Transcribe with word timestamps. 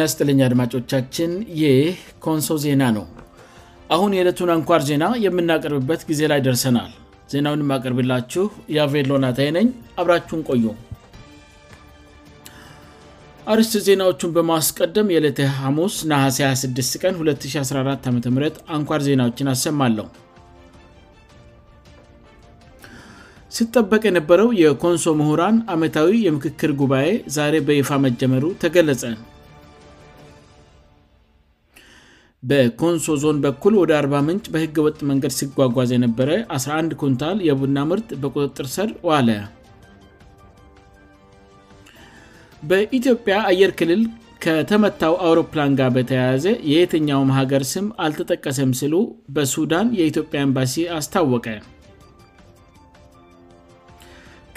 ናስጥልኛ 0.00 0.40
አድማጮቻችን 0.46 1.30
ይ 1.62 1.66
ኮንሶ 2.24 2.48
ዜና 2.64 2.82
ነው 2.96 3.04
አሁን 3.94 4.14
የዕለቱን 4.16 4.50
አንኳር 4.54 4.82
ዜና 4.90 5.04
የምናቀርብበት 5.26 6.00
ጊዜ 6.08 6.20
ላይ 6.32 6.40
ደርሰናል 6.46 6.90
ዜናውን 7.32 7.62
የማቀርብላችሁ 7.64 8.44
የቬሎናታይ 8.76 9.48
ነኝ 9.56 9.68
አብራችሁን 10.00 10.42
ቆዩም 10.48 10.78
አርስት 13.52 13.74
ዜናዎቹን 13.86 14.30
በማስቀደም 14.36 15.10
የዕለት 15.14 15.38
ሐሙስ 15.62 15.96
ናሀሴ 16.10 16.38
26 16.50 17.00
ቀን 17.02 17.14
2014 17.24 18.06
ዓም 18.10 18.18
አንኳር 18.76 19.00
ዜናዎችን 19.08 19.50
አሰማለሁ 19.54 20.06
ስጠበቅ 23.56 24.00
የነበረው 24.06 24.48
የኮንሶ 24.62 25.04
ምሁራን 25.18 25.58
ዓመታዊ 25.74 26.10
የምክክር 26.28 26.70
ጉባኤ 26.82 27.10
ዛሬ 27.36 27.54
በይፋ 27.66 27.90
መጀመሩ 28.06 28.44
ተገለጸ 28.62 29.02
በኮንሶ 32.50 33.06
ዞን 33.20 33.36
በኩል 33.44 33.74
ወደ 33.82 33.92
40 33.98 34.18
ምንጭ 34.26 34.44
በህገ 34.54 34.76
ወጥ 34.86 34.96
መንገድ 35.10 35.32
ሲጓጓዝ 35.36 35.90
የነበረ 35.94 36.30
11 36.56 36.96
ኩንታል 37.02 37.38
የቡና 37.48 37.76
ምርት 37.90 38.08
በቁጥጥር 38.22 38.66
ሰር 38.76 38.90
ዋለ 39.08 39.28
በኢትዮጵያ 42.70 43.36
አየር 43.52 43.72
ክልል 43.78 44.02
ከተመታው 44.44 45.14
አውሮፕላን 45.28 45.76
ጋር 45.80 45.90
በተያያዘ 45.96 46.44
የየትኛውም 46.72 47.30
ሀገር 47.38 47.62
ስም 47.72 47.86
አልተጠቀሰም 48.06 48.72
ስሉ 48.82 48.94
በሱዳን 49.36 49.88
የኢትዮጵያ 50.00 50.40
ኤምባሲ 50.48 50.76
አስታወቀ 50.98 51.46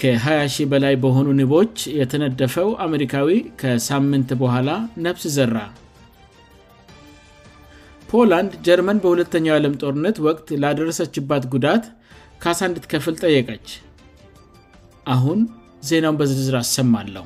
ከ2000 0.01 0.71
በላይ 0.73 0.95
በሆኑ 1.05 1.27
ንቦች 1.41 1.75
የተነደፈው 2.01 2.69
አሜሪካዊ 2.87 3.31
ከሳም 3.63 4.07
በኋላ 4.43 4.69
ነብስ 5.05 5.25
ዘራ 5.39 5.55
ፖላንድ 8.11 8.51
ጀርመን 8.65 8.99
በሁለተኛው 9.03 9.53
ዓለም 9.59 9.73
ጦርነት 9.83 10.17
ወቅት 10.27 10.47
ላደረሰችባት 10.63 11.43
ጉዳት 11.53 11.85
ካሳ 12.43 12.59
እንድትከፍል 12.69 13.15
ጠየቀች 13.23 13.67
አሁን 15.15 15.39
ዜናውን 15.89 16.17
በዝርዝር 16.19 16.55
አሰማለሁ 16.63 17.25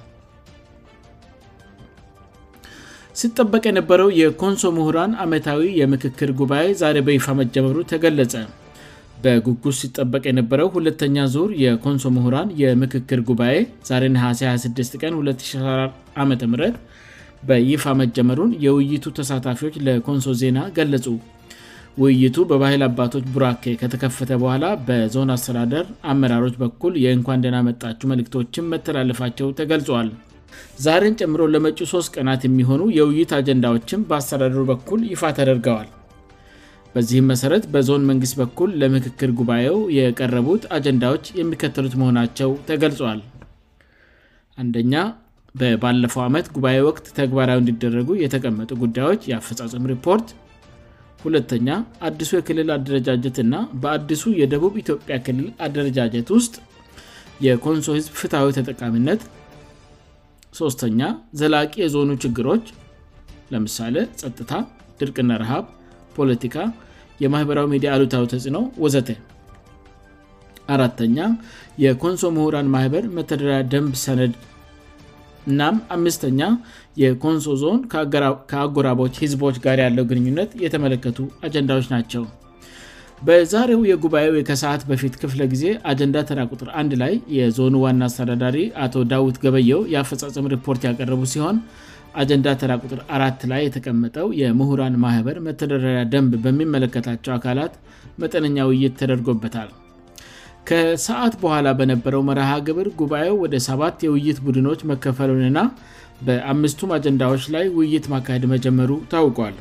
ሲጠበቅ 3.19 3.61
የነበረው 3.67 4.09
የኮንሶ 4.21 4.63
ምሁራን 4.77 5.11
ዓመታዊ 5.23 5.61
የምክክር 5.81 6.29
ጉባኤ 6.39 6.67
ዛሬ 6.81 6.97
በይፋ 7.07 7.25
መጀመሩ 7.41 7.77
ተገለጸ 7.91 8.35
በጉጉስ 9.23 9.77
ሲጠበቅ 9.83 10.21
የነበረው 10.27 10.69
ሁለተኛ 10.75 11.17
ዙር 11.33 11.49
የኮንሶ 11.63 12.05
ምሁራን 12.17 12.47
የምክክር 12.61 13.19
ጉባኤ 13.29 13.55
ዛሬሐሴ 13.89 14.39
26 14.55 14.95
ቀን 15.02 15.13
201 15.19 16.15
ዓም 16.23 16.31
በይፋ 17.50 17.84
መጀመሩን 18.02 18.50
የውይይቱ 18.66 19.06
ተሳታፊዎች 19.20 19.75
ለኮንሶ 19.86 20.31
ዜና 20.42 20.58
ገለጹ 20.78 21.06
ውይይቱ 22.02 22.36
በባይል 22.50 22.81
አባቶች 22.88 23.25
ቡራኬ 23.36 23.64
ከተከፈተ 23.81 24.30
በኋላ 24.42 24.66
በዞን 24.88 25.31
አስተዳደር 25.36 25.86
አመራሮች 26.11 26.53
በኩል 26.61 26.94
የእንኳንደና 27.03 27.58
መጣችው 27.67 28.09
መልእክቶችን 28.11 28.67
መተላለፋቸው 28.73 29.48
ተገልጿል 29.59 30.09
ዛሬን 30.86 31.17
ጨምሮ 31.22 31.42
ለመጪው 31.53 31.88
ሶስት 31.94 32.11
ቀናት 32.16 32.42
የሚሆኑ 32.48 32.81
የውይይት 32.98 33.31
አጀንዳዎችም 33.39 34.05
በአስተዳድሩ 34.11 34.61
በኩል 34.72 35.02
ይፋ 35.14 35.23
ተደርገዋል 35.39 35.89
በዚህም 36.94 37.30
መሰረት 37.31 37.66
በዞን 37.73 38.08
መንግስት 38.11 38.36
በኩል 38.42 38.70
ለምክክር 38.82 39.30
ጉባኤው 39.39 39.77
የቀረቡት 39.98 40.64
አጀንዳዎች 40.77 41.26
የሚከተሉት 41.42 41.94
መሆናቸው 42.02 42.49
ተገልጿል 42.70 43.20
አ 44.61 45.05
በባለፈው 45.60 46.22
ዓመት 46.28 46.45
ጉባኤ 46.56 46.76
ወቅት 46.88 47.06
ተግባራዊ 47.20 47.58
እንዲደረጉ 47.62 48.10
የተቀመጡ 48.23 48.70
ጉዳዮች 48.84 49.22
የአፈፃዘም 49.32 49.88
ሪፖርት 49.94 50.28
ሁለተኛ 51.23 51.67
አዲሱ 52.08 52.32
የክልል 52.39 52.70
አደረጃጀት 52.76 53.38
ና 53.54 53.56
በአዲሱ 53.82 54.23
የደቡብ 54.42 54.76
ኢትዮጵያ 54.84 55.16
ክልል 55.26 55.48
አደረጃጀት 55.66 56.30
ውስጥ 56.38 56.56
የኮንሶ 57.45 57.89
ህዝብ 57.98 58.14
ፍትሐዊ 58.22 58.50
ተጠቃሚነት 58.60 59.22
ሶስተኛ 60.60 61.02
ዘላቂ 61.39 61.73
የዞኑ 61.83 62.10
ችግሮች 62.23 62.66
ለምሳሌ 63.54 63.95
ጥታ 64.39 64.52
ድርቅና 65.02 65.32
ረሃብ 65.44 65.66
ፖለቲካ 66.18 66.56
የማህበራዊ 67.23 67.68
ሚዲያ 67.73 67.89
አሉታዊ 67.95 68.26
ተጽዕኖው 68.33 68.64
ወዘተ 68.83 69.10
አራተኛ 70.76 71.18
የኮንሶ 71.83 72.23
ምሁራን 72.38 72.68
ማህበር 72.76 73.04
መተደሪያ 73.18 73.58
ደንብ 73.73 73.94
ሰነድ 74.06 74.33
እናም 75.49 75.75
አምስተኛ 75.95 76.41
የኮንሶ 77.02 77.45
ዞን 77.61 77.79
ከአጎራቦች 78.52 79.13
ህዝቦች 79.23 79.55
ጋር 79.65 79.77
ያለው 79.85 80.05
ግንኙነት 80.11 80.52
የተመለከቱ 80.65 81.17
አጀንዳዎች 81.47 81.87
ናቸው 81.95 82.23
በዛሬው 83.27 83.81
የጉባኤው 83.89 84.35
የከሰዓት 84.37 84.83
በፊት 84.89 85.13
ክፍለ 85.21 85.41
ጊዜ 85.53 85.65
አጀንዳ 85.91 86.15
ተራ 86.29 86.39
ቁጥር 86.53 86.69
1 86.81 86.95
ላይ 87.02 87.13
የዞኑ 87.37 87.75
ዋና 87.85 88.02
አስተዳዳሪ 88.09 88.57
አቶ 88.85 88.95
ዳውት 89.11 89.37
ገበየው 89.43 89.81
የአፈጻጽም 89.93 90.49
ሪፖርት 90.53 90.85
ያቀረቡ 90.89 91.21
ሲሆን 91.33 91.58
አጀንዳ 92.23 92.47
ተራ 92.63 92.71
ቁጥር 92.83 92.99
4 93.19 93.45
ላይ 93.52 93.61
የተቀመጠው 93.65 94.27
የምሁራን 94.41 94.95
ማህበር 95.05 95.35
መተደራሪያ 95.47 96.02
ደንብ 96.15 96.33
በሚመለከታቸው 96.45 97.33
አካላት 97.37 97.75
መጠነኛ 98.23 98.58
ውይይት 98.71 98.95
ተደርጎበታል 99.02 99.69
ከሰዓት 100.70 101.33
በኋላ 101.44 101.67
በነበረው 101.80 102.22
መረሃግብር 102.30 102.88
ጉባኤው 102.99 103.36
ወደ 103.44 103.55
ሰባት 103.67 104.04
የውይይት 104.05 104.39
ቡድኖች 104.45 104.82
መከፈሉንና 104.92 105.60
በአምስቱም 106.26 106.92
አጀንዳዎች 106.98 107.44
ላይ 107.55 107.66
ውይይት 107.77 108.05
ማካሄድ 108.14 108.44
መጀመሩ 108.54 108.89
ታውቋል 109.14 109.55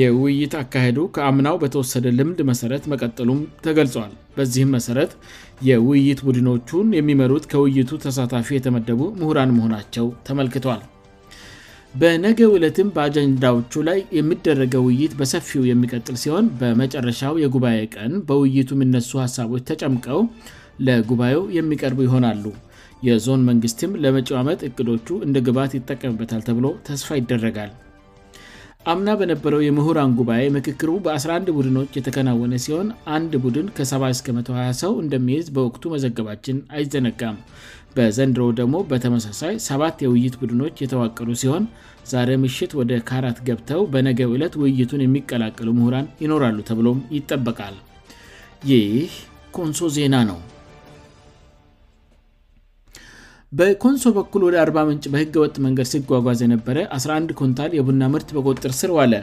የውይይት 0.00 0.54
አካሄዱ 0.62 0.98
ከአምናው 1.16 1.56
በተወሰደ 1.62 2.06
ልምድ 2.18 2.40
መሠረት 2.50 2.84
መቀጠሉም 2.92 3.40
ተገልጿል 3.66 4.12
በዚህም 4.36 4.74
መሠረት 4.76 5.12
የውይይት 5.68 6.20
ቡድኖቹን 6.28 6.90
የሚመሩት 6.98 7.46
ከውይይቱ 7.54 7.90
ተሳታፊ 8.06 8.50
የተመደቡ 8.58 9.00
ምሁራን 9.22 9.54
መሆናቸው 9.58 10.08
ተመልክቷል 10.28 10.82
በነገ 12.00 12.38
ውለትም 12.52 12.88
በአጀንዳዎቹ 12.94 13.72
ላይ 13.88 13.98
የሚደረገው 14.16 14.82
ውይይት 14.86 15.12
በሰፊው 15.20 15.62
የሚቀጥል 15.68 16.16
ሲሆን 16.22 16.46
በመጨረሻው 16.60 17.34
የጉባኤ 17.42 17.78
ቀን 17.96 18.12
በውይይቱ 18.28 18.70
የሚነሱ 18.76 19.10
ሀሳቦች 19.24 19.62
ተጨምቀው 19.70 20.20
ለጉባኤው 20.86 21.42
የሚቀርቡ 21.58 22.00
ይሆናሉ 22.06 22.44
የዞን 23.06 23.46
መንግስትም 23.50 23.94
ለመጪው 24.04 24.36
ዓመት 24.42 24.60
እቅዶቹ 24.68 25.06
እንደ 25.26 25.36
ግባት 25.46 25.72
ይጠቀምበታል 25.78 26.42
ተብሎ 26.48 26.66
ተስፋ 26.88 27.08
ይደረጋል 27.20 27.72
አምና 28.92 29.08
በነበረው 29.22 29.62
የምሁራን 29.68 30.12
ጉባኤ 30.20 30.44
ምክክሩ 30.58 30.90
በ11 31.06 31.48
ቡድኖች 31.56 31.96
የተከናወነ 32.00 32.54
ሲሆን 32.66 32.90
አንድ 33.16 33.32
ቡድን 33.46 33.68
ከ72ሰው 33.78 34.92
እንደሚይዝ 35.04 35.48
በወቅቱ 35.56 35.84
መዘገባችን 35.94 36.58
አይዘነጋም 36.78 37.38
በዘንድሮው 37.96 38.48
ደግሞ 38.60 38.76
በተመሳሳይ 38.90 39.54
7ት 39.66 39.98
የውይይት 40.04 40.34
ቡድኖች 40.40 40.80
የተዋቀሩ 40.84 41.28
ሲሆን 41.42 41.64
ዛሬ 42.12 42.30
ምሽት 42.44 42.72
ወደ 42.80 42.92
ካራት 43.08 43.38
ገብተው 43.48 43.80
በነገው 43.92 44.30
ዕለት 44.36 44.54
ውይይቱን 44.62 45.04
የሚቀላቀሉ 45.04 45.68
ምሁራን 45.78 46.08
ይኖራሉ 46.24 46.58
ተብሎም 46.70 46.98
ይጠበቃል 47.16 47.76
ይህ 48.72 49.14
ኮንሶ 49.58 49.80
ዜና 49.96 50.14
ነው 50.30 50.38
በኮንሶ 53.58 54.04
በኩል 54.18 54.42
ወደ 54.48 54.56
40 54.66 54.84
ምንጭ 54.90 55.04
በህገ 55.14 55.34
ወጥ 55.42 55.54
መንገድ 55.66 55.86
ሲጓጓዝ 55.92 56.40
የነበረ 56.44 56.78
11 56.98 57.36
ኮንታል 57.40 57.70
የቡና 57.78 58.02
ምርት 58.14 58.28
በቆጥር 58.36 58.72
ስር 58.80 58.90
ዋለ 58.98 59.14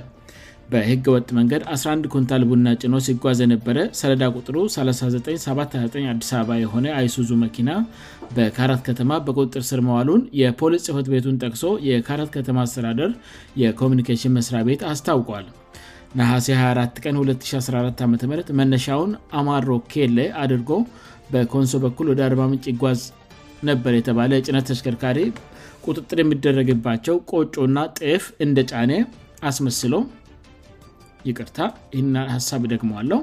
በህገወጥ 0.74 1.28
መንገድ 1.38 1.62
11 1.74 2.08
ኩንታ 2.14 2.34
ልቡና 2.42 2.68
ጭኖ 2.84 2.94
ሲጓዝ 3.08 3.40
የነበረ 3.44 3.78
ሰለዳ 4.00 4.22
ቁጥሩ 4.38 4.56
39729 4.76 6.06
አዲስ 6.12 6.30
አበባ 6.40 6.54
የሆነ 6.62 6.86
አይሱዙ 7.00 7.30
መኪና 7.46 7.70
በካራት 8.36 8.82
ከተማ 8.88 9.12
በቁጥጥር 9.26 9.64
ስር 9.72 9.80
መዋሉን 9.88 10.22
የፖሊስ 10.42 10.86
ጽፎት 10.88 11.08
ቤቱን 11.14 11.36
ጠቅሶ 11.44 11.66
የካራት 11.90 12.32
ከተማ 12.38 12.58
አስተዳደር 12.68 13.12
የኮሚኒኬሽን 13.64 14.34
መስሪያ 14.38 14.62
ቤት 14.70 14.84
አስታውቋል 14.92 15.46
ናሀሴ 16.20 16.48
24 16.62 17.04
ቀን 17.06 17.16
2014 17.26 18.02
ዓም 18.06 18.14
መነሻውን 18.62 19.14
አማሮ 19.42 19.70
ኬለ 19.94 20.18
አድርጎ 20.46 20.72
በኮንሶ 21.34 21.76
በኩል 21.86 22.10
ወደ 22.14 22.20
አርማምንጭ 22.30 22.64
ይጓዝ 22.74 23.02
ነበር 23.72 23.94
የተባለ 24.00 24.32
ጭነት 24.48 24.66
ተሽከርካሪ 24.72 25.20
ቁጥጥር 25.90 26.18
የሚደረግባቸው 26.24 27.16
ቆጮእና 27.34 27.78
ጤፍ 28.02 28.26
እንደ 28.48 28.60
ጫኔ 28.72 28.92
አስመስሎ 29.50 29.94
ይቅርታ 31.30 31.60
ይ 31.98 32.04
ሀሳብ 32.36 32.62
ደግሞአለው 32.74 33.22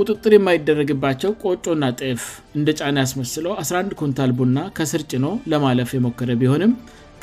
ቁጥጥር 0.00 0.32
የማይደረግባቸው 0.36 1.30
ቆጮና 1.42 1.84
ጤፍ 2.00 2.22
እንደ 2.58 2.68
ጫነ 2.78 2.96
ያስመስለው 3.04 3.52
11 3.60 3.94
ኩንታል 4.00 4.32
ቡና 4.38 4.58
ከስርጭኖ 4.76 5.26
ለማለፍ 5.52 5.90
የሞከረ 5.96 6.30
ቢሆንም 6.40 6.72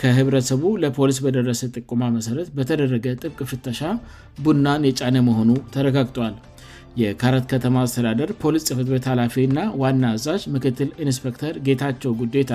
ከህብረተሰቡ 0.02 0.64
ለፖሊስ 0.84 1.18
በደረሰ 1.26 1.62
ጥቁማ 1.76 2.04
መሠረ 2.16 2.38
በተደረገ 2.58 3.06
ጥብቅ 3.24 3.40
ፍተሻ 3.52 3.80
ቡናን 4.46 4.88
የጫነ 4.90 5.18
መሆኑ 5.28 5.50
ተረጋግጠዋል 5.76 6.36
የካረት 7.02 7.46
ከተማ 7.52 7.76
አስተዳደር 7.86 8.30
ፖሊስ 8.42 8.66
ጽህፈትቤት 8.70 9.06
ኃላፊእና 9.12 9.60
ዋና 9.82 10.04
አዛዥ 10.16 10.42
ምክትል 10.56 10.90
ኢንስፐክተር 11.06 11.54
ጌታቸው 11.68 12.12
ጉዴታ 12.22 12.52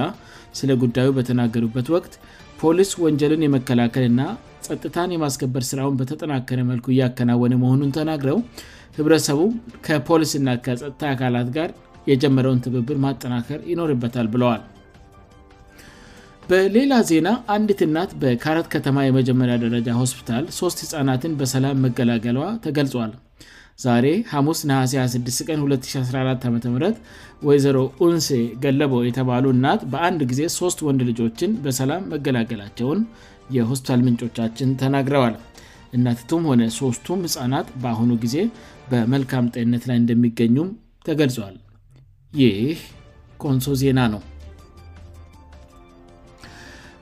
ስለ 0.58 0.70
ጉዳዩ 0.82 1.08
በተናገሩበት 1.16 1.88
ወቅት 1.96 2.12
ፖሊስ 2.60 2.92
ወንጀልን 3.04 3.44
የመከላከልእና 3.46 4.20
ጸጥታን 4.66 5.12
የማስከበር 5.14 5.62
ሥራውን 5.70 5.96
በተጠናከረ 6.00 6.58
መልኩ 6.70 6.87
እያከናወነ 6.94 7.55
መሆኑን 7.62 7.90
ተናግረው 7.99 8.38
ኅብረተሰቡ 9.00 9.40
ከፖሊስና 9.87 10.49
ከጸጥታ 10.64 11.02
አካላት 11.14 11.49
ጋር 11.58 11.70
የጀመረውን 12.10 12.62
ትብብር 12.64 12.96
ማጠናከር 13.05 13.60
ይኖርበታል 13.70 14.26
ብለዋል 14.34 14.62
በሌላ 16.50 16.93
ዜና 17.08 17.28
አንዲት 17.55 17.81
እናት 17.87 18.10
በካረት 18.20 18.66
ከተማ 18.75 18.99
የመጀመሪያ 19.06 19.55
ደረጃ 19.64 19.88
ሆስፒታል 20.02 20.44
ሶስት 20.58 20.78
ህፃናትን 20.84 21.32
በሰላም 21.40 21.82
መገላገሏ 21.87 22.38
ተገልጿል 22.66 23.11
ዛሬ 23.84 24.06
ሐሙስ 24.31 24.61
ናሀሴ 24.69 24.94
26 25.00 25.44
ቀን 25.49 25.58
2014 25.72 26.56
ዓ 26.69 26.88
ወይዘሮ 27.49 27.76
ኡንሴ 28.04 28.28
ገለቦ 28.64 28.94
የተባሉ 29.08 29.44
ናት 29.64 29.82
በአንድ 29.93 30.20
ጊዜ 30.31 30.40
ሶስት 30.61 30.78
ወንድ 30.87 31.02
ልጆችን 31.11 31.50
በሰላም 31.66 32.08
መገላገላቸውን 32.14 33.02
የሆስፒታል 33.56 34.00
ምንጮቻችን 34.06 34.70
ተናግረዋል 34.80 35.36
እናትቱም 35.96 36.42
ሆነ 36.50 36.62
ሶስቱም 36.80 37.20
ህፃናት 37.26 37.68
በአሁኑ 37.82 38.10
ጊዜ 38.24 38.36
በመልካም 38.90 39.46
ጤነት 39.56 39.84
ላይ 39.90 39.96
እንደሚገኙም 40.02 40.68
ተገልጸዋል 41.06 41.56
ይህ 42.40 42.80
ኮንሶ 43.44 43.68
ዜና 43.82 44.00
ነው 44.14 44.22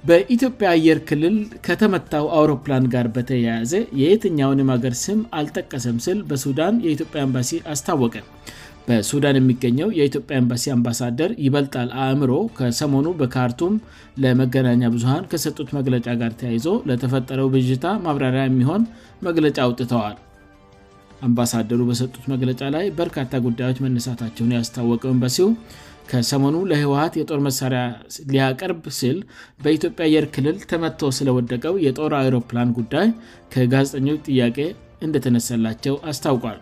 በኢትዮጵያ 0.09 0.67
አየር 0.75 0.99
ክልል 1.09 1.37
ከተመታው 1.67 2.27
አውሮፕላን 2.39 2.85
ጋር 2.93 3.07
በተያያዘ 3.15 3.73
የየትኛውንም 4.01 4.69
ሀገር 4.75 4.95
ስም 5.05 5.21
አልጠቀሰም 5.39 5.97
ስል 6.05 6.19
በሱዳን 6.29 6.75
የኢትዮጵያ 6.85 7.23
ኤምባሲ 7.29 7.51
አስታወቀ 7.73 8.15
በሱዳን 8.89 9.37
የሚገኘው 9.39 9.89
የኢትዮጵያ 9.99 10.35
ኢምባሲ 10.43 10.65
አምባሳደር 10.75 11.31
ይበልጣል 11.45 11.89
አእምሮ 12.05 12.33
ከሰሞኑ 12.59 13.07
በካርቱም 13.21 13.75
ለመገናኛ 14.23 14.83
ብዙሀን 14.95 15.25
ከሰጡት 15.31 15.71
መግለጫ 15.79 16.07
ጋር 16.21 16.33
ተያይዞ 16.41 16.67
ለተፈጠረው 16.89 17.49
ብዥታ 17.55 17.87
ማብራሪያ 18.05 18.45
የሚሆን 18.49 18.85
መግለጫ 19.29 19.57
አውጥተዋል 19.67 20.17
አምባሳደሩ 21.27 21.81
በሰጡት 21.91 22.25
መግለጫ 22.33 22.61
ላይ 22.77 22.87
በርካታ 23.01 23.31
ጉዳዮች 23.47 23.79
መነሳታቸውን 23.85 24.55
ያስታወቀው 24.59 25.11
ኤምባሲው 25.17 25.49
ከሰሞኑ 26.11 26.57
ለህወሀት 26.71 27.15
የጦር 27.21 27.41
መሳሪያ 27.49 27.81
ሊያቀርብ 28.35 28.85
ስል 29.01 29.19
በኢትዮጵያ 29.65 30.07
የር 30.15 30.29
ክልል 30.37 30.59
ተመትቶ 30.73 31.03
ስለወደቀው 31.19 31.77
የጦር 31.87 32.15
አሮፕላን 32.21 32.77
ጉዳይ 32.81 33.11
ከጋዜጠኞች 33.55 34.21
ጥያቄ 34.31 34.59
እንደተነሰላቸው 35.07 35.95
አስታውቋል 36.13 36.61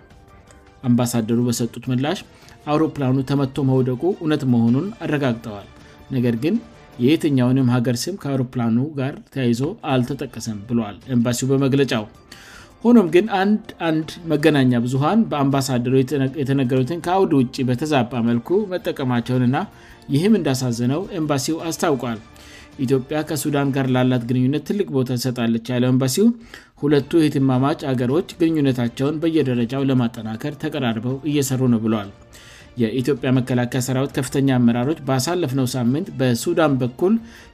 አምባሳደሩ 0.88 1.38
በሰጡት 1.48 1.84
ምላሽ 1.92 2.19
አውሮፕላኑ 2.72 3.16
ተመቶ 3.31 3.56
መውደቁ 3.70 4.02
እውነት 4.22 4.42
መሆኑን 4.52 4.86
አረጋግጠዋል 5.04 5.66
ነገር 6.16 6.34
ግን 6.44 6.54
የየትኛውንም 7.02 7.70
ሀገር 7.75 7.96
ስም 8.02 8.16
ከአውሮፕላኑ 8.22 8.76
ጋር 8.98 9.14
ተያይዞ 9.34 9.60
አልተጠቀሰም 9.92 10.58
ብለል 10.69 10.96
ኤምባሲው 11.14 11.48
በመግለጫው 11.52 12.04
ሆኖም 12.84 13.06
ግን 13.14 13.26
አንድ 13.40 13.66
አንድ 13.88 14.08
መገናኛ 14.32 14.72
ብዙሃን 14.84 15.20
በአምባሳደሩ 15.31 15.94
የተነገሩትን 16.42 16.98
ከአውድ 17.06 17.32
ውጭ 17.40 17.56
በተዛባ 17.69 18.12
መልኩ 18.28 18.50
መጠቀማቸውን 18.72 19.44
እና 19.48 19.58
ይህም 20.14 20.34
እንዳሳዘነው 20.38 21.02
ኤምባሲው 21.20 21.56
አስታውቋል 21.70 22.19
ኢትዮጵያ 22.85 23.19
ከሱዳን 23.29 23.69
ጋር 23.76 23.87
ላላት 23.94 24.23
ግንኙነት 24.31 24.65
ትልቅ 24.71 24.88
ቦታ 24.97 25.09
ሰጣለች 25.25 25.67
አይለውንባሲው 25.75 26.26
ሁለቱ 26.82 27.11
የትማማጭ 27.25 27.79
ሀገሮች 27.91 28.29
ግንኙነታቸውን 28.41 29.21
በየደረጃው 29.23 29.82
ለማጠናከር 29.91 30.55
ተቀራርበው 30.65 31.17
እየሰሩ 31.31 31.61
ነው 31.75 31.81
ብለዋል 31.85 32.11
የኢትዮጵያ 32.82 33.29
መከላከያ 33.38 33.81
ሰራዊት 33.87 34.12
ከፍተኛ 34.17 34.49
አመራሮች 34.59 35.00
በሳለፍ 35.09 35.53
ነው 35.59 35.67
ሳምንት 35.75 36.06
በሱዳን 36.21 36.73
በኩል 36.81 37.12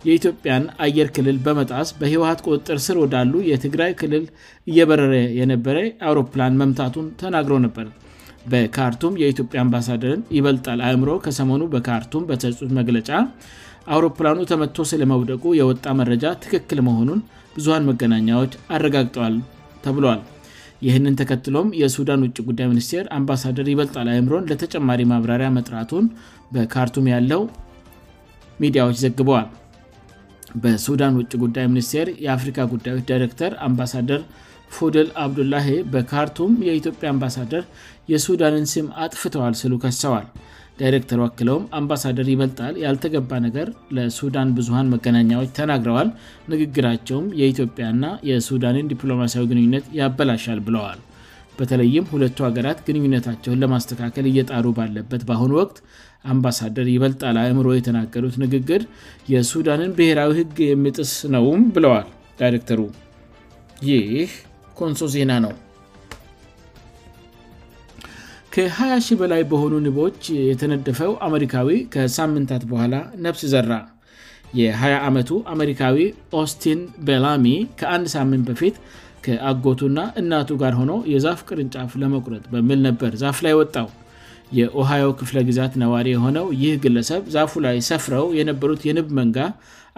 የኢትዮጵያን 0.09 0.65
አየር 0.85 1.09
ክልል 1.17 1.39
በመጣስ 1.47 1.89
በህወሀት 2.01 2.41
ቁጥጥር 2.47 2.79
ስር 2.87 2.97
ወዳሉ 3.03 3.33
የትግራይ 3.51 3.93
ክልል 4.03 4.25
እየበረረ 4.71 5.13
የነበረ 5.41 5.77
አውሮፕላን 6.11 6.59
መምታቱን 6.63 7.09
ተናግሮ 7.23 7.53
ነበር 7.67 7.89
በካርቱም 8.53 9.19
የኢትዮጵያ 9.23 9.59
አምባሳደርን 9.65 10.23
ይበልጣል 10.37 10.79
አእእምሮ 10.87 11.11
ከሰሞኑ 11.27 11.63
በካርቱም 11.75 12.27
በተሰጡት 12.31 12.71
መግለጫ 12.81 13.09
አውሮፕላኑ 13.95 14.39
ተመጥቶ 14.51 14.77
ስለመውደቁ 14.91 15.45
የወጣ 15.61 15.85
መረጃ 16.01 16.25
ትክክል 16.45 16.79
መሆኑን 16.89 17.21
ብዙሀን 17.55 17.87
መገናኛዎች 17.91 18.53
አረጋግጠዋል 18.77 19.35
ተብለዋል 19.85 20.21
ይህንን 20.87 21.15
ተከትሎም 21.21 21.69
የሱዳን 21.83 22.21
ውጭ 22.27 22.37
ጉዳይ 22.49 22.67
ሚኒስቴር 22.73 23.07
አምባሳደር 23.17 23.67
ይበልጣል 23.73 24.09
አእምሮን 24.13 24.47
ለተጨማሪ 24.51 25.01
ማብራሪያ 25.13 25.49
መጥራቱን 25.57 26.05
በካርቱም 26.55 27.09
ያለው 27.15 27.43
ሚዲያዎች 28.63 28.97
ዘግበዋል 29.05 29.49
በሱዳን 30.63 31.17
ውጭ 31.21 31.33
ጉዳይ 31.45 31.67
ሚኒስቴር 31.73 32.07
የአፍሪካ 32.25 32.59
ጉዳዮች 32.73 33.03
ዳይረክተር 33.11 33.53
አምባሳደር 33.67 34.23
ፉድል 34.77 35.09
አብዱላሄ 35.25 35.69
በካርቱም 35.93 36.53
የኢትዮጵያ 36.69 37.07
አምባሳደር 37.15 37.63
የሱዳንን 38.13 38.67
ሲም 38.73 38.87
አጥፍተዋል 39.05 39.55
ስሉ 39.63 39.73
ከሰዋል 39.85 40.27
ዳይረክተሩ 40.79 41.21
አክለውም 41.29 41.65
አምባሳደር 41.79 42.27
ይበልጣል 42.33 42.75
ያልተገባ 42.85 43.31
ነገር 43.47 43.69
ለሱዳን 43.97 44.51
ብዙሀን 44.59 44.91
መገናኛዎች 44.95 45.51
ተናግረዋል 45.59 46.09
ንግግራቸውም 46.53 47.27
የኢትዮጵያና 47.41 48.05
የሱዳንን 48.31 48.91
ዲፕሎማሲያዊ 48.93 49.45
ግንኙነት 49.53 49.87
ያበላሻል 50.01 50.61
ብለዋል 50.69 51.01
በተለይም 51.61 52.05
ሁለቱ 52.13 52.39
ሀገራት 52.49 52.79
ግንኙነታቸውን 52.87 53.61
ለማስተካከል 53.65 54.27
እየጣሩ 54.31 54.65
ባለበት 54.79 55.23
በአሁኑ 55.29 55.53
ወቅት 55.63 55.79
አምባሳደር 56.33 56.87
ይበልጣል 56.95 57.37
አእምሮ 57.43 57.69
የተናገሩት 57.77 58.35
ንግግር 58.45 58.83
የሱዳንን 59.35 59.93
ብሔራዊ 60.01 60.33
ህግ 60.41 60.57
የሚጥስ 60.71 61.13
ነውም 61.37 61.65
ብለዋል 61.77 62.07
ዳይክተሩ 62.43 62.81
ይህ 63.91 64.31
ኮንሶ 64.79 65.03
ዜና 65.15 65.31
ነው 65.45 65.53
ከ20 68.55 69.17
በላይ 69.21 69.43
በሆኑ 69.51 69.75
ንቦች 69.85 70.21
የተነደፈው 70.51 71.13
አሜሪካዊ 71.27 71.69
ከሳምንታት 71.95 72.63
በኋላ 72.71 72.95
ነብስ 73.25 73.43
ዘራ 73.53 73.73
የ20 74.61 74.95
ዓመቱ 75.09 75.29
አሜሪካዊ 75.55 75.97
ኦስቲን 76.41 76.81
በላሚ 77.09 77.45
ከአንድ 77.81 78.07
ሳምንት 78.17 78.43
በፊት 78.49 78.77
ከአጎቱና 79.27 80.01
እናቱ 80.23 80.51
ጋር 80.63 80.73
ሆኖው 80.81 80.99
የዛፍ 81.13 81.41
ቅርንጫፍ 81.51 81.91
ለመቁረጥ 82.03 82.45
በምል 82.53 82.81
ነበር 82.89 83.13
ዛፍ 83.23 83.39
ላይ 83.47 83.55
ወጣው 83.61 83.89
የኦሃዮ 84.59 85.07
ክፍለ 85.21 85.39
ግዛት 85.51 85.73
ነዋሪ 85.85 86.07
የሆነው 86.15 86.47
ይህ 86.63 86.75
ግለሰብ 86.87 87.25
ዛፉ 87.37 87.53
ላይ 87.67 87.77
ሰፍረው 87.91 88.27
የነበሩት 88.39 88.83
የንብ 88.89 89.11
መንጋ 89.19 89.39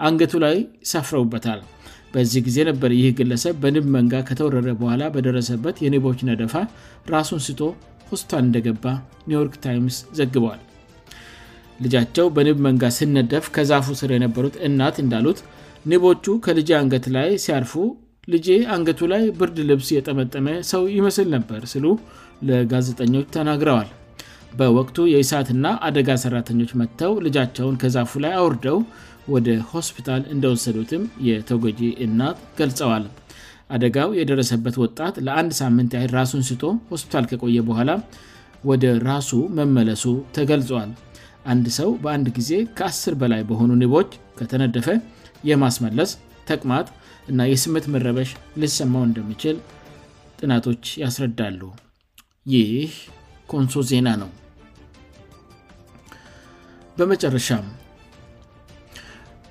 አንገቱ 0.09 0.33
ላይ 0.45 0.57
ሰፍረውበታል 0.93 1.61
በዚህ 2.15 2.41
ጊዜ 2.49 2.57
ነበር 2.69 2.91
ይህ 3.01 3.07
ግለሰብ 3.19 3.55
በንብ 3.61 3.85
መንጋ 3.95 4.15
ከተወረረ 4.29 4.69
በኋላ 4.81 5.03
በደረሰበት 5.13 5.75
የንቦች 5.85 6.19
ነደፋ 6.31 6.53
ራሱን 7.13 7.41
ስ 7.47 7.57
ሁስቷን 8.13 8.45
እንደገባ 8.47 8.85
ኒውዮርክ 9.29 9.55
ታይምስ 9.65 9.97
ዘግበዋል 10.19 10.61
ልጃቸው 11.83 12.25
በንብ 12.35 12.57
መንጋ 12.65 12.83
ስነደፍ 12.97 13.45
ከዛፉ 13.55 13.85
ስር 14.01 14.09
የነበሩት 14.15 14.55
እናት 14.67 14.97
እንዳሉት 15.03 15.39
ንቦቹ 15.91 16.25
ከልጄ 16.45 16.69
አንገት 16.81 17.05
ላይ 17.15 17.29
ሲያርፉ 17.43 17.71
ልጄ 18.33 18.47
አንገቱ 18.75 18.99
ላይ 19.13 19.23
ብርድ 19.39 19.57
ልብስ 19.69 19.87
የጠመጠመ 19.95 20.45
ሰው 20.71 20.83
ይመስል 20.97 21.27
ነበር 21.35 21.61
ስሉ 21.73 21.85
ለጋዜጠኞች 22.49 23.25
ተናግረዋል 23.35 23.89
በወቅቱ 24.59 24.97
የእሳትና 25.13 25.67
አደጋ 25.87 26.09
ሰራተኞች 26.23 26.71
መጥተው 26.81 27.13
ልጃቸውን 27.25 27.79
ከዛፉ 27.81 28.11
ላይ 28.25 28.33
አውርደው 28.41 28.79
ወደ 29.33 29.49
ሆስፒታል 29.73 30.21
እንደወሰዱትም 30.35 31.03
የተጎጂ 31.29 31.81
እናት 32.05 32.39
ገልጸዋል 32.61 33.05
አደጋው 33.75 34.09
የደረሰበት 34.19 34.75
ወጣት 34.81 35.15
ለአንድ 35.25 35.51
ሳምንት 35.59 35.91
ያሄድ 35.97 36.11
ራሱን 36.19 36.41
ስቶ 36.49 36.63
ሆስፒታል 36.91 37.25
ከቆየ 37.31 37.59
በኋላ 37.69 37.91
ወደ 38.69 38.85
ራሱ 39.09 39.29
መመለሱ 39.59 40.03
ተገልጿል 40.37 40.91
አንድ 41.51 41.65
ሰው 41.77 41.89
በአንድ 42.03 42.27
ጊዜ 42.37 42.51
ከአስር 42.77 43.15
በላይ 43.21 43.41
በሆኑ 43.49 43.71
ንቦች 43.81 44.11
ከተነደፈ 44.39 44.87
የማስመለስ 45.49 46.11
ተቅማት 46.49 46.87
እና 47.31 47.41
የስምት 47.51 47.85
መረበሽ 47.95 48.29
ልሰማው 48.61 49.03
እንደሚችል 49.09 49.57
ጥናቶች 50.39 50.85
ያስረዳሉ 51.03 51.59
ይህ 52.53 52.93
ኮንሶ 53.53 53.81
ዜና 53.91 54.07
ነው 54.23 54.31
በመጨረሻ 56.97 57.49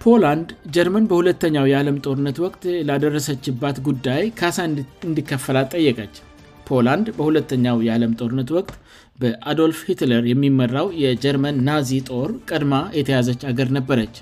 ፖላንድ 0.03 0.49
ጀርመን 0.75 1.05
በሁለተኛው 1.11 1.67
የዓለም 1.71 1.97
ጦርነት 2.05 2.37
ወቅት 2.45 2.63
ላደረሰችባት 2.87 3.77
ጉዳይ 3.89 4.23
ካሳ 4.39 4.57
እንድከፈላት 5.09 5.69
ጠየቀች 5.75 6.15
ፖላንድ 6.69 7.07
በሁለተኛው 7.19 7.77
የዓለም 7.87 8.17
ጦርነት 8.21 8.49
ወቅት 8.57 8.73
በአዶልፍ 9.23 9.79
ሂትለር 9.91 10.25
የሚመራው 10.33 10.87
የጀርመን 11.05 11.57
ናዚ 11.69 11.91
ጦር 12.11 12.31
ቀድማ 12.51 12.75
የተያዘች 12.99 13.43
አገር 13.51 13.71
ነበረች 13.79 14.17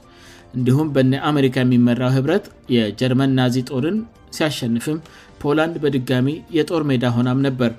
እንዲሁም 0.58 0.90
በ 0.96 1.00
አሜሪካ 1.30 1.56
የሚመራው 1.64 2.12
ህብረት 2.18 2.46
የጀርመን 2.76 3.34
ናዚ 3.40 3.56
ጦርን 3.70 3.98
ሲያሸንፍም 4.38 4.98
ፖላንድ 5.44 5.76
በድጋሚ 5.86 6.30
የጦር 6.58 6.84
ሜዳ 6.90 7.04
ሆናም 7.18 7.40
ነበር 7.48 7.72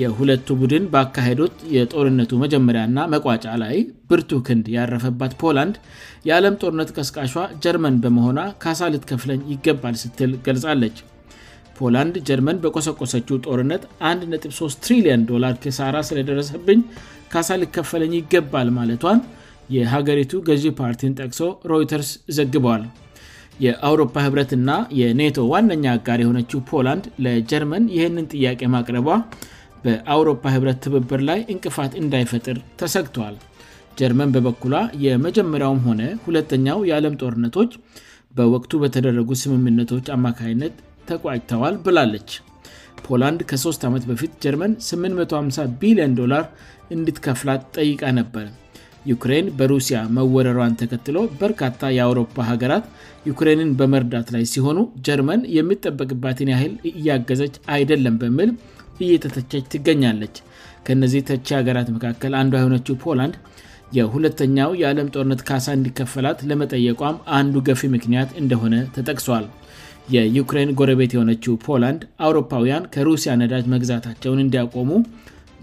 የሁለቱ 0.00 0.48
ቡድን 0.60 0.84
ባካሄዱት 0.92 1.54
የጦርነቱ 1.74 2.32
መጀመሪያና 2.44 2.98
መቋጫ 3.12 3.44
ላይ 3.62 3.76
ብርቱ 4.10 4.30
ክንድ 4.46 4.66
ያረፈባት 4.76 5.32
ፖላንድ 5.42 5.76
የዓለም 6.28 6.58
ጦርነት 6.62 6.90
ቀስቃ 6.96 7.16
ጀርመን 7.64 7.96
በመሆኗ 8.04 8.38
ካሳ 8.64 8.80
ልትከፍለኝ 8.94 9.40
ይገባል 9.52 9.94
ስትል 10.02 10.32
ገልጻለች 10.48 10.98
ፖላንድ 11.78 12.14
ጀርመን 12.28 12.60
በቆሰቆሰችው 12.64 13.40
ጦርነት 13.46 13.82
13ትየንዶ 14.10 15.30
ክሳራ 15.64 15.96
ስለደረሰብኝ 16.10 16.82
ካሳ 17.32 17.48
ልትከፈለኝ 17.62 18.12
ይገባል 18.20 18.68
ማለቷን 18.78 19.18
የሀገሪቱ 19.78 20.32
ገዚ 20.48 20.64
ፓርቲን 20.80 21.16
ጠቅሶ 21.20 21.40
ሮይተርስ 21.70 22.10
ዘግበዋል 22.36 22.82
የአውሮፓ 23.64 24.14
ህብረትና 24.24 24.70
የኔቶ 25.00 25.36
ዋነኛ 25.50 25.86
ጋር 26.06 26.20
የሆነችው 26.22 26.58
ፖላንድ 26.70 27.04
ለጀርመን 27.24 27.84
ይህንን 27.96 28.26
ጥያቄ 28.32 28.60
ማቅርቧ 28.74 29.06
በአውሮፓ 29.86 30.42
ህብረት 30.54 30.78
ትብብር 30.84 31.20
ላይ 31.28 31.40
እንቅፋት 31.52 31.92
እንዳይፈጥር 32.02 32.56
ተሰግተዋል 32.80 33.36
ጀርመን 33.98 34.32
በበኩሏ 34.34 34.74
የመጀመሪያውም 35.04 35.80
ሆነ 35.88 36.00
ሁለተኛው 36.24 36.78
የዓለም 36.88 37.14
ጦርነቶች 37.22 37.70
በወቅቱ 38.38 38.72
በተደረጉ 38.82 39.30
ስምምነቶች 39.42 40.06
አማካይነት 40.16 40.74
ተቋጭተዋል 41.10 41.74
ብላለች 41.84 42.30
ፖላንድ 43.06 43.40
ከ3 43.50 43.86
ዓመት 43.88 44.04
በፊት 44.10 44.32
ጀርመን 44.44 44.72
850 44.90 45.66
ቢልዮንዶር 45.80 46.32
እንድትከፍላ 46.96 47.50
ጠይቃ 47.76 48.02
ነበር 48.20 48.46
ዩክሬን 49.10 49.48
በሩሲያ 49.58 49.96
መወረሯን 50.16 50.76
ተከትሎ 50.80 51.18
በርካታ 51.40 51.80
የአውሮፓ 51.96 52.36
ሀገራት 52.52 52.86
ዩክሬንን 53.30 53.70
በመርዳት 53.80 54.28
ላይ 54.36 54.44
ሲሆኑ 54.52 54.78
ጀርመን 55.08 55.42
የሚጠበቅባትን 55.58 56.50
ያህል 56.54 56.72
እያገዘች 56.90 57.54
አይደለም 57.76 58.16
በምል 58.22 58.50
እየተተቸች 59.04 59.64
ትገኛለች 59.74 60.36
ከእነዚህ 60.86 61.22
ተች 61.28 61.48
ሀገራት 61.58 61.88
መካከል 61.96 62.32
አንዱ 62.40 62.52
የሆነችው 62.58 62.94
ፖላንድ 63.04 63.36
የሁለተኛው 63.98 64.70
የዓለም 64.80 65.10
ጦርነት 65.14 65.40
ካሳ 65.48 65.66
እንዲከፈላት 65.78 66.38
ለመጠየቋም 66.50 67.18
አንዱ 67.38 67.54
ገፊ 67.68 67.82
ምክንያት 67.96 68.30
እንደሆነ 68.42 68.74
ተጠቅሷል 68.96 69.46
የዩክራን 70.14 70.74
ጎረቤት 70.78 71.12
የሆነችው 71.14 71.54
ፖላንድ 71.66 72.02
አውሮፓውያን 72.26 72.88
ከሩሲያ 72.96 73.32
ነዳጅ 73.44 73.64
መግዛታቸውን 73.74 74.42
እንዲያቆሙ 74.44 74.90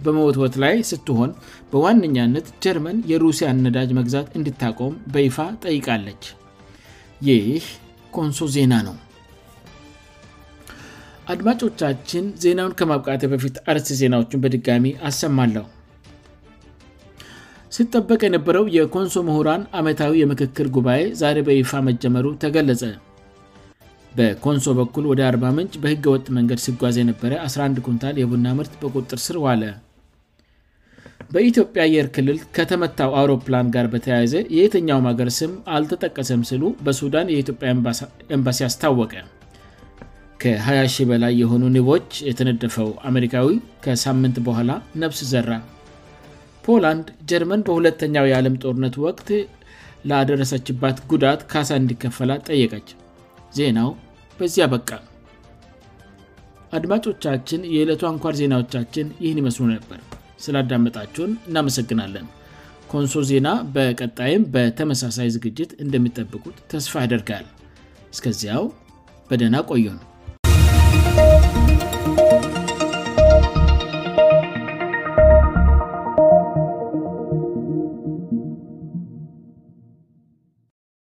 በመወትወት 0.05 0.55
ላይ 0.63 0.75
ስትሆን 0.91 1.31
በዋነኛነት 1.73 2.47
ጀርመን 2.65 2.97
የሩሲያን 3.11 3.61
ነዳጅ 3.67 3.91
መግዛት 4.01 4.29
እንድታቆም 4.39 4.97
በይፋ 5.15 5.37
ጠይቃለች 5.67 6.25
ይህ 7.29 7.65
ኮንሶ 8.17 8.47
ዜና 8.57 8.73
ነው 8.89 8.95
አድማጮቻችን 11.31 12.23
ዜናውን 12.43 12.73
ከማብቃት 12.79 13.21
በፊት 13.31 13.55
አርስ 13.71 13.85
ዜናዎቹን 14.01 14.41
በድጋሚ 14.43 14.85
አሰማለሁ 15.09 15.63
ስጠበቅ 17.75 18.19
የነበረው 18.25 18.65
የኮንሶ 18.77 19.15
ምሁራን 19.27 19.61
አመታዊ 19.79 20.11
የምክክል 20.21 20.67
ጉባኤ 20.75 21.03
ዛሬ 21.21 21.37
በይፋ 21.47 21.71
መጀመሩ 21.89 22.25
ተገለጸ 22.43 22.83
በኮንሶ 24.17 24.67
በኩል 24.79 25.05
ወደ 25.11 25.21
40ምንጭ 25.29 25.73
በህገ 25.83 26.05
ወጥ 26.15 26.25
መንገድ 26.37 26.59
ሲጓዝ 26.65 26.97
የነበረ 27.01 27.31
11 27.47 27.83
ኩንታል 27.87 28.17
የቡና 28.23 28.45
ምርት 28.59 28.73
በቁጥር 28.83 29.19
ስር 29.27 29.37
ዋለ 29.45 29.63
በኢትዮጵያ 31.35 31.81
አየር 31.87 32.07
ክልል 32.15 32.39
ከተመታው 32.57 33.11
አውሮፕላን 33.21 33.71
ጋር 33.77 33.85
በተያያዘ 33.95 34.35
የየተኛውም 34.55 35.07
ሀገር 35.11 35.29
ስም 35.39 35.53
አልተጠቀሰም 35.77 36.41
ስሉ 36.51 36.63
በሱዳን 36.87 37.31
የኢትዮጵያ 37.35 37.71
ኤምባሲ 38.37 38.59
አስታወቀ 38.69 39.13
ከ200 40.43 41.03
በላይ 41.09 41.33
የሆኑ 41.41 41.63
ንቦች 41.75 42.07
የተነደፈው 42.29 42.89
አሜሪካዊ 43.09 43.47
ከሳምንት 43.83 44.37
በኋላ 44.47 44.71
ነብስ 45.01 45.19
ዘራ 45.29 45.51
ፖላንድ 46.65 47.07
ጀርመን 47.29 47.61
በሁለተኛው 47.67 48.25
የዓለም 48.31 48.55
ጦርነት 48.63 48.95
ወቅት 49.05 49.29
ላደረሰችባት 50.09 50.97
ጉዳት 51.11 51.41
ካሳ 51.51 51.69
እንዲከፈላ 51.83 52.31
ጠየቀች 52.49 52.89
ዜናው 53.57 53.89
በዚያ 54.39 54.65
በቃ 54.75 54.89
አድማጮቻችን 56.77 57.63
የዕለቱ 57.75 58.03
አንኳር 58.13 58.35
ዜናዎቻችን 58.43 59.07
ይህን 59.23 59.41
ይመስሉ 59.43 59.65
ነበር 59.75 59.99
ስላዳመጣቸውን 60.45 61.33
እናመሰግናለን 61.49 62.25
ኮንሶ 62.93 63.21
ዜና 63.33 63.49
በቀጣይም 63.77 64.45
በተመሳሳይ 64.55 65.29
ዝግጅት 65.37 65.73
እንደሚጠብቁት 65.85 66.57
ተስፋ 66.73 66.95
ያደርጋል 67.05 67.45
እስከዚያው 68.15 68.65
በደና 69.31 69.55
ቆየነ 69.71 69.99